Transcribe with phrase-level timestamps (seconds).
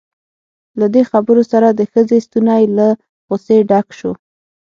[0.79, 2.87] له دې خبرو سره د ښځې ستونی له
[3.29, 4.11] غصې ډک شو.